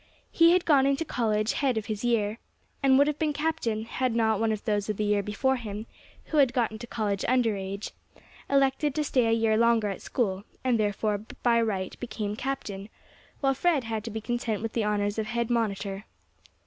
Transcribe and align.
He 0.31 0.53
had 0.53 0.65
gone 0.65 0.87
into 0.87 1.05
college 1.05 1.53
head 1.53 1.77
of 1.77 1.85
his 1.85 2.03
year, 2.03 2.39
and 2.81 2.97
would 2.97 3.05
have 3.05 3.19
been 3.19 3.33
Captain, 3.33 3.85
had 3.85 4.15
not 4.15 4.39
one 4.39 4.51
of 4.51 4.65
those 4.65 4.89
of 4.89 4.97
the 4.97 5.03
year 5.03 5.21
before 5.21 5.57
him, 5.57 5.85
who 6.25 6.37
had 6.37 6.53
got 6.53 6.71
into 6.71 6.87
College 6.87 7.23
under 7.27 7.55
age, 7.55 7.91
elected 8.49 8.95
to 8.95 9.03
stay 9.03 9.27
a 9.27 9.31
year 9.31 9.55
longer 9.55 9.89
at 9.89 10.01
school, 10.01 10.43
and 10.63 10.79
therefore 10.79 11.19
by 11.43 11.61
right 11.61 11.95
became 11.99 12.35
Captain, 12.35 12.89
while 13.41 13.53
Fred 13.53 13.83
had 13.83 14.03
to 14.03 14.09
be 14.09 14.21
content 14.21 14.63
with 14.63 14.73
the 14.73 14.83
honours 14.83 15.19
of 15.19 15.27
head 15.27 15.51
monitor. 15.51 16.05